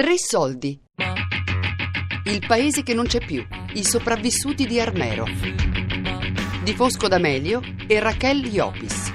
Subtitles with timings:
[0.00, 0.80] Tre soldi.
[2.24, 3.46] Il paese che non c'è più.
[3.74, 5.26] I sopravvissuti di Armero.
[6.64, 9.12] Di Fosco D'Amelio e Raquel Iopis.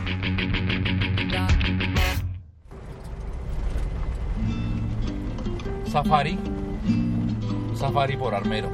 [5.86, 6.38] Safari.
[7.73, 8.70] Safari por Armero.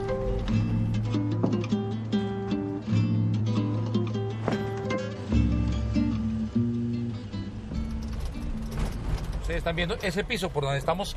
[9.40, 11.16] Ustedes están viendo ese piso por donde estamos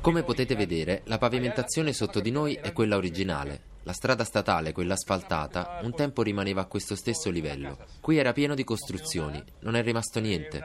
[0.00, 3.71] Come potete vedere, la pavimentazione sotto di noi è quella originale.
[3.84, 7.78] La strada statale, quella asfaltata, un tempo rimaneva a questo stesso livello.
[8.00, 10.64] Qui era pieno di costruzioni, non è rimasto niente.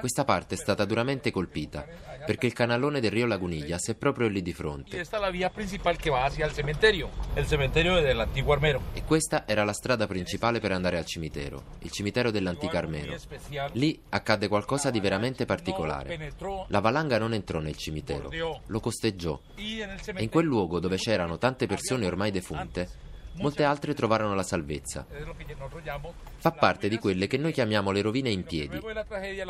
[0.00, 1.84] Questa parte è stata duramente colpita,
[2.24, 4.98] perché il canalone del Rio Lagunillas è proprio lì di fronte.
[8.92, 13.16] E questa era la strada principale per andare al cimitero, il cimitero dell'antico Armero.
[13.72, 16.32] Lì accadde qualcosa di veramente particolare.
[16.68, 18.30] La valanga non entrò nel cimitero,
[18.64, 19.38] lo costeggiò.
[19.56, 22.44] E in quel luogo dove c'erano tante persone ormai defunte,
[23.38, 25.06] molte altre trovarono la salvezza.
[26.38, 28.80] Fa parte di quelle che noi chiamiamo le rovine in piedi.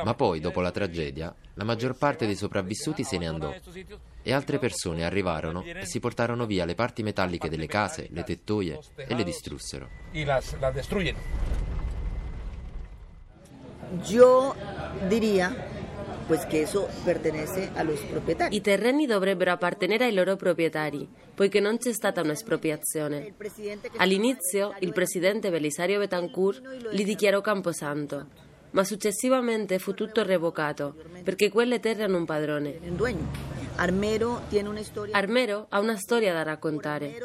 [0.02, 3.54] Ma poi, dopo la tragedia, la maggior parte dei sopravvissuti se ne andò
[4.22, 8.80] e altre persone arrivarono e si portarono via le parti metalliche delle case, le tettoie
[8.96, 9.88] e le distrussero.
[10.12, 10.56] y las,
[16.26, 18.62] pues que eso pertenece a los I propietarios.
[18.62, 23.34] terreni dovrebbero appartenere ai loro proprietari, poiché non c'è stata un'espropriazione.
[23.96, 28.26] All'inizio il presidente Belisario Betancourt li dichiarò camposanto,
[28.70, 32.78] ma successivamente fu tutto revocato, perché quelle terre hanno un padrone.
[33.76, 37.18] Armero ha una storia da raccontare.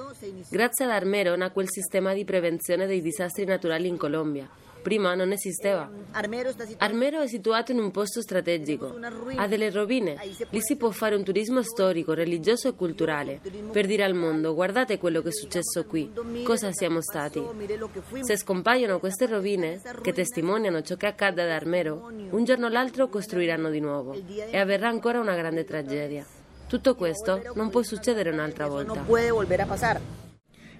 [0.50, 4.50] Grazie ad Armero nacque il sistema di prevenzione dei disastri naturali in Colombia.
[4.82, 5.90] Prima non esisteva.
[6.12, 8.98] Armero è situato in un posto strategico,
[9.36, 10.18] ha delle rovine,
[10.50, 13.40] lì si può fare un turismo storico, religioso e culturale,
[13.72, 16.12] per dire al mondo guardate quello che è successo qui,
[16.44, 17.44] cosa siamo stati.
[18.22, 23.08] Se scompaiono queste rovine, che testimoniano ciò che accade ad Armero, un giorno o l'altro
[23.08, 26.26] costruiranno di nuovo e avverrà ancora una grande tragedia.
[26.68, 29.04] Tutto questo non può succedere un'altra volta.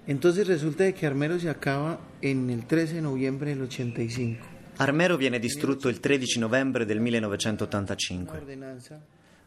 [0.06, 4.44] Entonces resulta de que Armero se acaba en el 13 de noviembre del 85.
[4.78, 8.36] Armero viene distrutto il 13 novembre del 1985.
[8.36, 9.00] Ordenanza.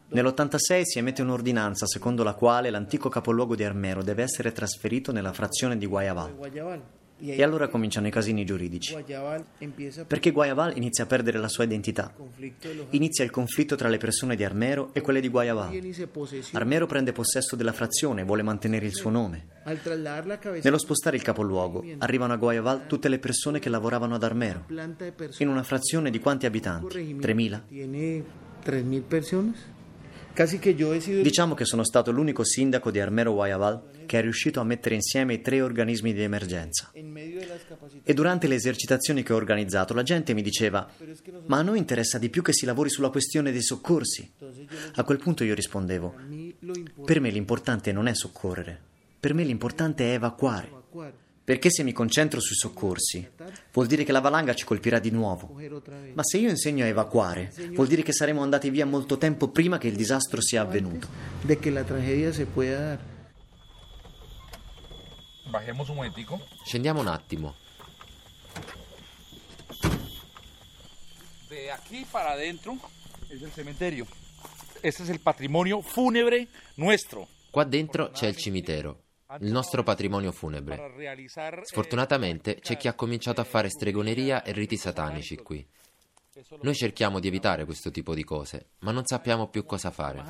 [0.08, 5.34] Nell'86 si emette un'ordinanza secondo la quale l'antico capoluogo di Armero deve essere trasferito nella
[5.34, 6.36] frazione di Guayaval.
[6.36, 6.82] Guayabal.
[7.34, 8.96] E allora cominciano i casini giuridici.
[10.08, 12.14] Perché Guayaval inizia a perdere la sua identità.
[12.92, 15.80] Inizia il conflitto tra le persone di Armero e quelle di Guayaval.
[16.52, 19.48] Armero prende possesso della frazione e vuole mantenere il suo nome.
[20.62, 24.66] Nello spostare il capoluogo, arrivano a Guayaval tutte le persone che lavoravano ad Armero.
[25.40, 27.16] In una frazione di quanti abitanti?
[27.16, 27.62] 3.000?
[27.68, 28.24] Tiene
[28.64, 29.74] 3.000 personas.
[31.22, 35.36] Diciamo che sono stato l'unico sindaco di Armero Guayaval che è riuscito a mettere insieme
[35.36, 36.92] i tre organismi di emergenza.
[38.04, 40.88] E durante le esercitazioni che ho organizzato la gente mi diceva
[41.46, 44.30] ma a noi interessa di più che si lavori sulla questione dei soccorsi.
[44.96, 46.16] A quel punto io rispondevo
[47.06, 48.80] per me l'importante non è soccorrere,
[49.20, 51.24] per me l'importante è evacuare.
[51.46, 53.30] Perché se mi concentro sui soccorsi
[53.72, 55.56] vuol dire che la valanga ci colpirà di nuovo.
[56.14, 59.78] Ma se io insegno a evacuare, vuol dire che saremo andati via molto tempo prima
[59.78, 61.08] che il disastro sia avvenuto.
[66.66, 67.56] Scendiamo un attimo.
[71.48, 72.80] De aquí para adentro
[73.30, 74.08] es el cementerio.
[74.82, 77.28] Este es el patrimonio fúnebre nuestro.
[77.52, 79.05] Qua dentro c'è il cimitero,
[79.40, 81.20] il nostro patrimonio funebre.
[81.64, 85.66] Sfortunatamente c'è chi ha cominciato a fare stregoneria e riti satanici qui.
[86.62, 90.24] Noi cerchiamo di evitare questo tipo di cose, ma non sappiamo più cosa fare.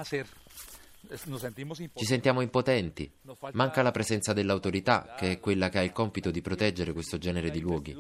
[1.94, 3.12] Ci sentiamo impotenti.
[3.54, 7.50] Manca la presenza dell'autorità, che è quella che ha il compito di proteggere questo genere
[7.50, 7.96] di luoghi.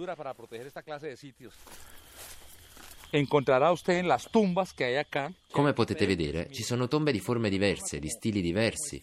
[5.51, 8.99] Come potete vedere, ci sono tombe di forme diverse, di stili diversi,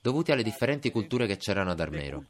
[0.00, 2.24] dovuti alle differenti culture che c'erano ad Armero.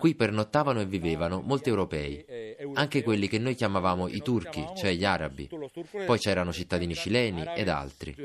[0.00, 2.24] Qui pernottavano e vivevano molti europei,
[2.74, 5.48] anche quelli che noi chiamavamo i turchi, cioè gli arabi.
[6.06, 8.16] Poi c'erano cittadini cileni ed altri.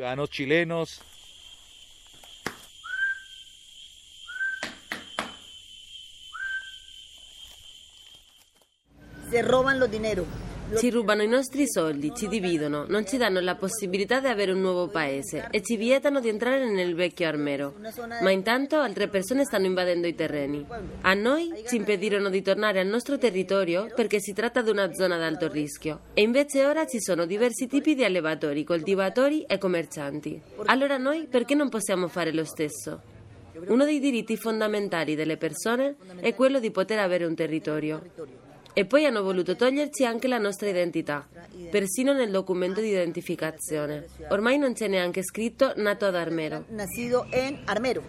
[9.29, 10.48] Se roban los dineros.
[10.77, 14.61] Ci rubano i nostri soldi, ci dividono, non ci danno la possibilità di avere un
[14.61, 17.73] nuovo paese e ci vietano di entrare nel vecchio armero.
[18.21, 20.65] Ma intanto altre persone stanno invadendo i terreni.
[21.01, 25.15] A noi ci impedirono di tornare al nostro territorio perché si tratta di una zona
[25.15, 26.01] ad alto rischio.
[26.13, 30.39] E invece ora ci sono diversi tipi di allevatori, coltivatori e commercianti.
[30.65, 33.01] Allora noi perché non possiamo fare lo stesso?
[33.67, 38.01] Uno dei diritti fondamentali delle persone è quello di poter avere un territorio.
[38.79, 41.27] E poi hanno voluto toglierci anche la nostra identità,
[41.69, 44.05] persino nel documento di identificazione.
[44.29, 46.63] Ormai non c'è neanche scritto nato ad Armero.
[46.69, 48.01] Nacido en Armero.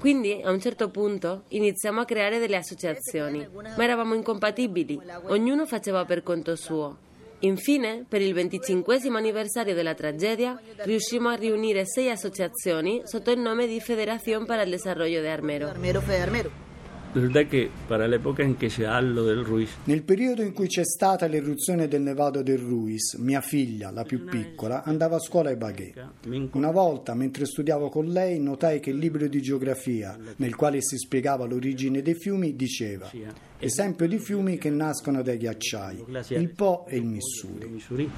[0.00, 6.04] Quindi a un certo punto iniziamo a creare delle associazioni, ma eravamo incompatibili, ognuno faceva
[6.04, 6.98] per conto suo.
[7.40, 13.68] Infine, per il 25 anniversario della tragedia, riuscimmo a riunire sei associazioni sotto il nome
[13.68, 16.65] di Federación para el Desarrollo de Armero.
[17.16, 20.66] Resulta che para l'epoca in cui si ha lo del Ruiz, Nel periodo in cui
[20.66, 25.48] c'è stata l'eruzione del Nevado del Ruiz, mia figlia, la più piccola, andava a scuola
[25.48, 26.08] ai Baguet.
[26.52, 30.98] Una volta, mentre studiavo con lei, notai che il libro di geografia, nel quale si
[30.98, 33.10] spiegava l'origine dei fiumi, diceva
[33.58, 38.10] esempio di fiumi che nascono dai ghiacciai, il Po e il Missouri.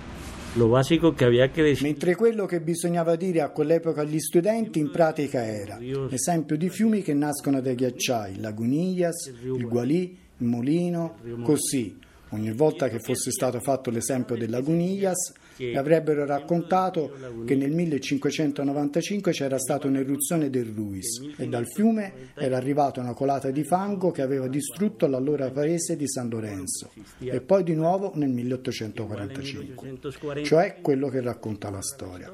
[0.56, 4.78] Lo básico que había que decir Mentre quello che bisognava dire a quell'epoca agli studenti
[4.78, 5.78] in pratica era
[6.10, 11.96] esempio di fiumi che nascono dai ghiacciai, Lagunillas, il Gualì, il Molino, così.
[12.30, 14.50] Ogni volta che fosse stato fatto l'esempio del
[15.58, 17.12] Le avrebbero raccontato
[17.44, 23.50] che nel 1595 c'era stata un'eruzione del Ruiz e dal fiume era arrivata una colata
[23.50, 28.30] di fango che aveva distrutto l'allora paese di San Lorenzo e poi di nuovo nel
[28.30, 29.98] 1845,
[30.44, 32.32] cioè quello che racconta la storia.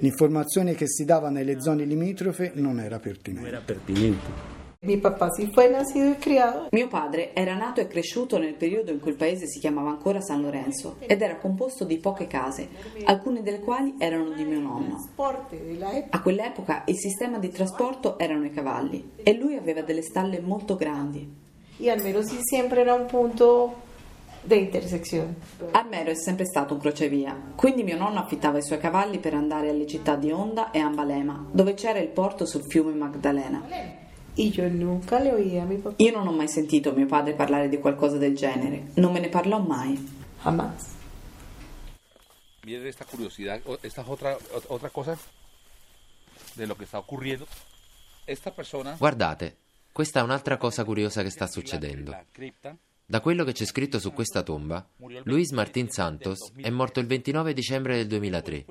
[0.00, 4.57] L'informazione che si dava nelle zone limitrofe non era pertinente.
[4.80, 8.92] Mi papà si fue nacido y criado Mio padre era nato e cresciuto nel periodo
[8.92, 12.68] in cui il paese si chiamava ancora San Lorenzo ed era composto di poche case,
[13.02, 14.96] alcune delle quali erano di mio nonno.
[16.10, 20.76] A quell'epoca il sistema di trasporto erano i cavalli e lui aveva delle stalle molto
[20.76, 21.28] grandi.
[21.80, 23.74] Y Armero sí siempre era un punto
[24.42, 25.34] de intersección.
[25.72, 29.70] Armero è sempre stato un crocevia, quindi mio nonno affittava i suoi cavalli per andare
[29.70, 34.06] alle città di Onda e Ambalema, dove c'era il porto sul fiume Magdalena.
[34.38, 37.68] Yo nunca le oí a mi papá, Io non ho mai sentito mio padre parlare
[37.68, 39.98] di qualcosa del genere, non me ne parlò mai.
[40.42, 40.94] jamás.
[42.64, 45.18] Miren esta curiosidad, esta es otra, ot- otra cosa
[46.54, 47.46] de lo que está ocurriendo.
[48.26, 49.56] Esta persona, Guardate,
[49.90, 52.14] questa è un'altra cosa curiosa che sta succedendo.
[53.06, 54.86] Da quello che c'è scritto su questa tomba,
[55.24, 58.66] Luis Martín Santos è morto il 29 dicembre del 2003,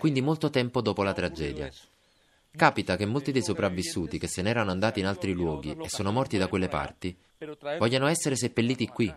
[0.00, 1.70] quindi molto tempo dopo la tragedia.
[2.56, 6.38] Capita che molti dei sopravvissuti che se n'erano andati in altri luoghi e sono morti
[6.38, 7.16] da quelle parti
[7.78, 9.14] vogliano essere seppelliti qui,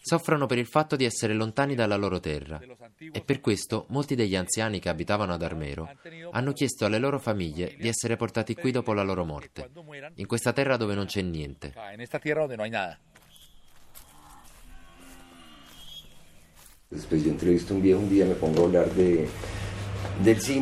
[0.00, 2.60] soffrono per il fatto di essere lontani dalla loro terra
[3.12, 5.88] e per questo molti degli anziani che abitavano ad Armero
[6.32, 9.70] hanno chiesto alle loro famiglie di essere portati qui dopo la loro morte,
[10.14, 11.72] in questa terra dove non c'è niente.
[12.68, 12.98] nada.
[16.94, 19.28] Después yo entrevisto un viejo un día, me pongo a hablar de.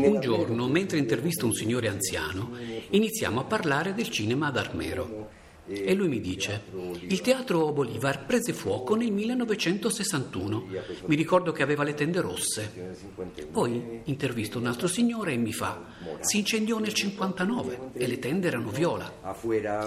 [0.09, 2.51] Un giorno, mentre intervisto un signore anziano,
[2.91, 5.41] iniziamo a parlare del cinema ad Armero.
[5.65, 6.65] E lui mi dice,
[7.07, 10.67] il teatro Bolivar prese fuoco nel 1961,
[11.07, 12.97] mi ricordo che aveva le tende rosse.
[13.51, 15.81] Poi intervisto un altro signore e mi fa,
[16.19, 19.39] si incendiò nel 59 e le tende erano viola.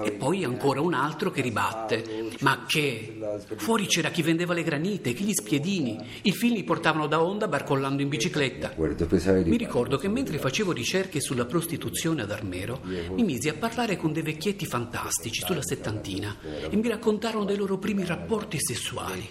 [0.01, 3.18] E poi ancora un altro che ribatte, ma che?
[3.57, 7.49] Fuori c'era chi vendeva le granite, chi gli spiedini, i film li portavano da Onda
[7.49, 8.73] barcollando in bicicletta.
[8.78, 14.14] Mi ricordo che mentre facevo ricerche sulla prostituzione ad Armero, mi misi a parlare con
[14.14, 16.38] dei vecchietti fantastici sulla settantina
[16.69, 19.28] e mi raccontarono dei loro primi rapporti sessuali.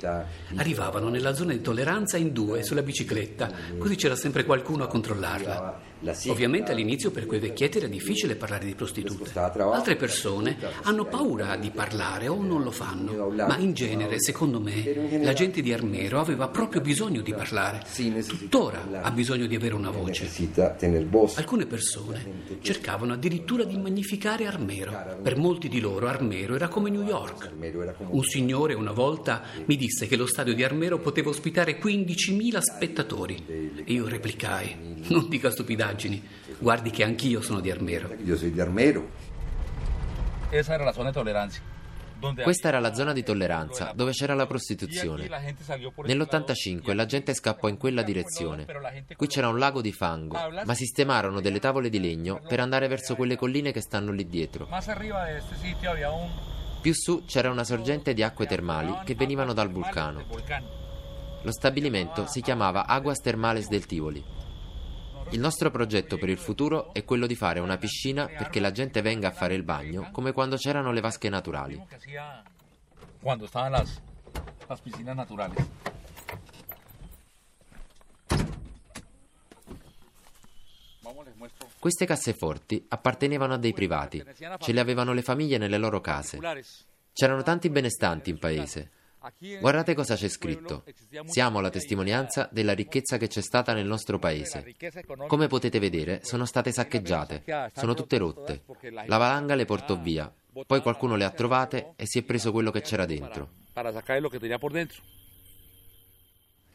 [0.56, 5.92] Arrivavano nella zona di tolleranza in due sulla bicicletta, così c'era sempre qualcuno a controllarla.
[6.28, 9.38] Ovviamente all'inizio per quei vecchietti era difficile parlare di prostitute.
[9.38, 15.18] Altre persone hanno paura di parlare o non lo fanno, ma in genere, secondo me,
[15.22, 17.82] la gente di Armero aveva proprio bisogno di parlare.
[18.26, 20.28] Tuttora ha bisogno di avere una voce.
[21.36, 25.18] Alcune persone cercavano addirittura di magnificare Armero.
[25.22, 27.52] Per molti di loro Armero era come New York.
[28.08, 33.82] Un signore una volta mi disse che lo stadio di Armero poteva ospitare 15.000 spettatori.
[33.84, 35.50] E io replicai, non dica
[35.94, 36.22] stupidaggini,
[36.58, 38.14] guardi che anch'io sono di Armero.
[38.22, 39.10] Yo soy de Armero.
[42.42, 45.26] Questa era la zona di tolleranza, dove c'era la prostituzione.
[45.26, 48.66] Nell'85 la gente scappò in quella direzione.
[49.16, 53.14] Qui c'era un lago di fango, ma sistemarono delle tavole di legno per andare verso
[53.14, 54.68] quelle colline che stanno lì dietro.
[56.80, 60.24] Più su c'era una sorgente di acque termali che venivano dal vulcano.
[61.42, 64.43] Lo stabilimento si chiamava Aguas Termales del Tivoli.
[65.30, 69.02] Il nostro progetto per il futuro è quello di fare una piscina perché la gente
[69.02, 71.80] venga a fare il bagno come quando c'erano le vasche naturali.
[73.20, 74.00] Quando estaban las,
[74.68, 75.66] las piscinas naturales.
[81.78, 84.22] Queste casseforti appartenevano a dei privati,
[84.58, 86.38] ce le avevano le famiglie nelle loro case.
[87.12, 88.90] C'erano tanti benestanti in paese.
[89.60, 90.84] Guardate cosa c'è scritto.
[91.26, 94.74] Siamo la testimonianza della ricchezza che c'è stata nel nostro paese.
[95.26, 98.64] Come potete vedere, sono state saccheggiate, sono tutte rotte.
[99.06, 100.32] La valanga le portò via,
[100.66, 103.48] poi qualcuno le ha trovate e si è preso quello che c'era dentro.
[103.72, 105.02] Para sacar lo que tenía por dentro.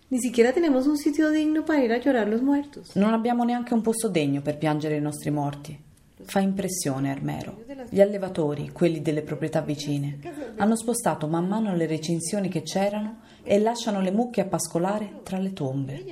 [0.10, 2.96] Ni siquiera tenemos un sitio digno para ir a llorar los muertos.
[2.96, 5.79] Non abbiamo neanche un posto degno per piangere i nostri morti.
[6.21, 7.63] Fa impressione, Armero.
[7.89, 10.19] Gli allevatori, quelli delle proprietà vicine,
[10.57, 15.38] hanno spostato man mano le recinzioni che c'erano e lasciano le mucche a pascolare tra
[15.38, 16.03] le tombe.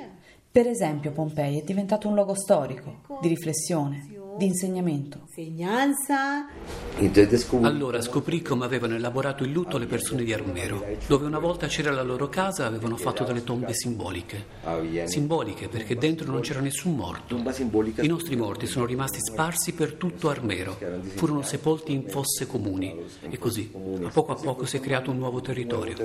[0.50, 4.08] Per esempio, Pompei è diventato un luogo storico, di riflessione,
[4.38, 5.26] di insegnamento.
[7.62, 10.86] Allora scoprì come avevano elaborato il lutto le persone di Armero.
[11.08, 14.46] Dove una volta c'era la loro casa avevano fatto delle tombe simboliche.
[15.06, 17.36] Simboliche perché dentro non c'era nessun morto.
[17.36, 20.78] I nostri morti sono rimasti sparsi per tutto Armero.
[21.16, 22.96] Furono sepolti in fosse comuni.
[23.30, 23.72] E così,
[24.04, 25.96] a poco a poco si è creato un nuovo territorio.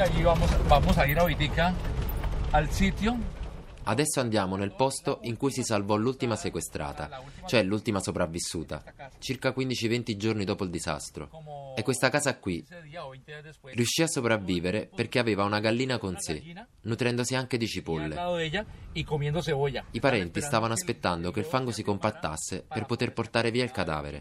[0.00, 1.72] Allí vamos, vamos a ir ahorita
[2.52, 3.16] al sitio
[3.88, 8.82] Adesso andiamo nel posto in cui si salvò l'ultima sequestrata, cioè l'ultima sopravvissuta,
[9.18, 11.30] circa 15-20 giorni dopo il disastro.
[11.76, 12.66] E questa casa qui
[13.74, 16.42] riuscì a sopravvivere perché aveva una gallina con sé,
[16.82, 18.74] nutrendosi anche di cipolle.
[18.92, 24.20] I parenti stavano aspettando che il fango si compattasse per poter portare via il cadavere.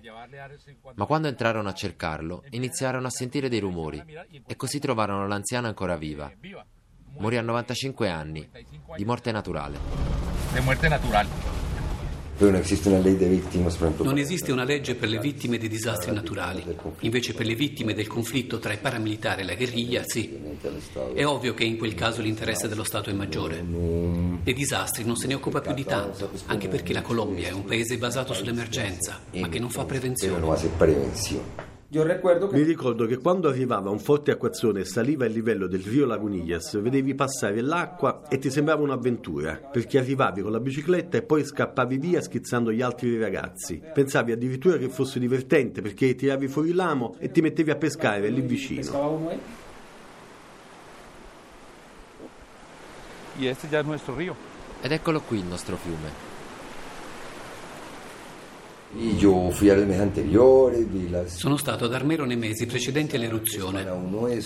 [0.93, 4.03] Ma quando entrarono a cercarlo, iniziarono a sentire dei rumori
[4.45, 6.31] e così trovarono l'anziana ancora viva.
[7.17, 8.47] Morì a 95 anni,
[8.95, 10.05] di morte naturale.
[10.55, 11.27] de muerte natural.
[12.37, 14.03] Non esiste una legge dei vittime, per esempio.
[14.03, 16.63] Non esiste una legge per le vittime di disastri naturali.
[16.99, 20.37] Invece per le vittime del conflitto tra i paramilitari e la guerriglia, sì.
[21.13, 23.63] È ovvio che in quel caso l'interesse dello Stato è maggiore.
[24.43, 27.63] Dei disastri non se ne occupa più di tanto, anche perché la Colombia è un
[27.63, 30.39] paese basato sull'emergenza, ma che non fa prevenzione.
[31.95, 32.57] Non fa prevenzione.
[32.57, 36.79] Mi ricordo che quando arrivava un forte acquazzone e saliva il livello del rio Lagunillas,
[36.79, 41.97] vedevi passare l'acqua e ti sembrava un'avventura, perché arrivavi con la bicicletta e poi scappavi
[41.97, 43.81] via schizzando gli altri ragazzi.
[43.93, 48.41] Pensavi addirittura che fosse divertente perché tiravi fuori l'amo e ti mettevi a pescare lì
[48.41, 48.81] vicino.
[54.81, 55.83] Ed eccolo qui il nostro fiume.
[55.87, 56.23] Io fui al mese
[58.35, 58.84] anteriore, vi la...
[61.27, 63.83] Sono stato ad Armero nei mesi precedenti all'eruzione,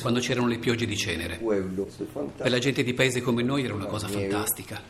[0.01, 1.37] quando c'erano le piogge di cenere.
[1.37, 4.81] Per la gente di paese come noi era una cosa fantastica.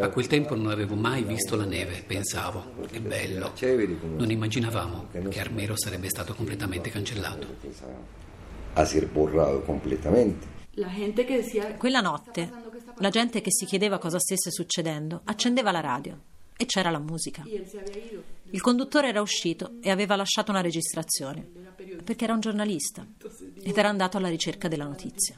[0.00, 3.52] A quel tempo non avevo mai visto la neve, pensavo, che bello.
[4.16, 7.46] Non immaginavamo che Armero sarebbe stato completamente cancellato.
[8.74, 10.46] A ser borrato completamente.
[11.76, 12.50] Quella notte,
[12.98, 16.18] la gente che si chiedeva cosa stesse succedendo accendeva la radio
[16.56, 17.42] e c'era la musica.
[18.50, 21.48] Il conduttore era uscito e aveva lasciato una registrazione
[22.04, 23.06] perché era un giornalista
[23.62, 25.34] ed era andato alla ricerca della notizia.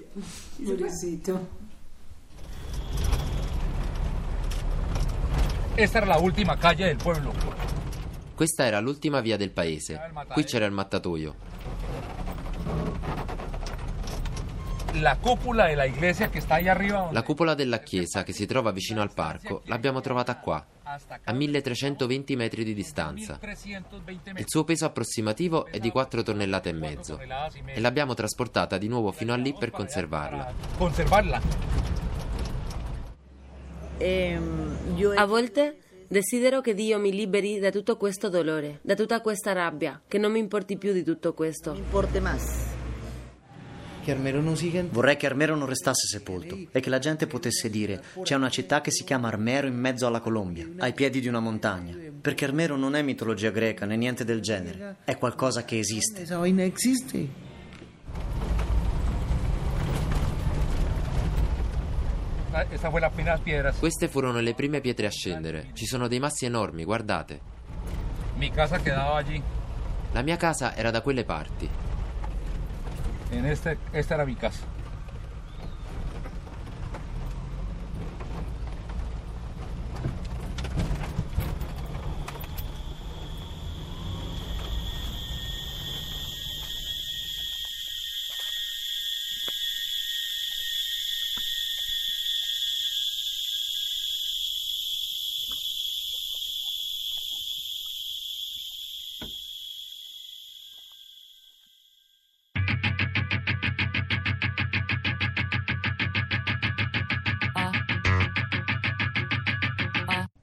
[5.77, 7.33] Esta era la última calle del pueblo.
[8.35, 10.01] Questa era l'ultima via del paese.
[10.33, 11.35] Qui c'era il mattatoio.
[11.37, 12.93] La cúpula de la iglesia que está
[13.77, 14.83] ahí arriba.
[14.83, 15.67] donde- La cupola
[17.55, 20.65] della chiesa che si trova vicino al parco l'abbiamo trovata qua,
[21.25, 23.39] a 1320 metri di distanza.
[23.41, 28.87] 1320 Il suo peso approssimativo è di 4 tonnellate e mezzo e l'abbiamo trasportata di
[28.87, 30.53] nuovo fino a lì per conservarla.
[30.77, 31.41] Conservarla.
[35.17, 40.01] A volte desidero che Dio mi liberi da tutto questo dolore, da tutta questa rabbia,
[40.07, 41.73] che non mi importi più di tutto questo.
[41.73, 42.74] Non siga in...
[44.91, 48.81] Vorrei che Armero non restasse sepolto e che la gente potesse dire c'è una città
[48.81, 51.97] che si chiama Armero in mezzo alla Colombia, ai piedi di una montagna.
[52.21, 56.25] Perché Armero non è mitologia greca né niente del genere, è qualcosa che esiste.
[62.51, 63.73] Ah.
[63.79, 65.71] Queste furono le prime pietre a scendere.
[65.73, 67.41] Ci sono dei massi enormi, guardate.
[70.13, 71.84] La mia casa era da quelle parti.
[73.35, 74.61] En este, esta era mi casa.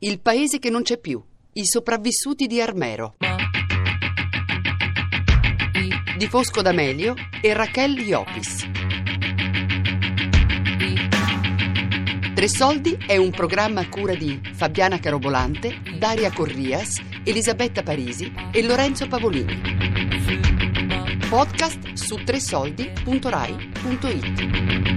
[0.03, 1.24] Il paese che non c'è più.
[1.53, 3.17] I sopravvissuti di Armero.
[6.17, 8.67] Di Fosco D'Amelio e Raquel Iopis.
[12.34, 18.63] Tre Soldi è un programma a cura di Fabiana Carobolante, Daria Corrias, Elisabetta Parisi e
[18.63, 19.62] Lorenzo Pavolini.
[21.29, 24.90] Podcast su tresoldi.rai.it.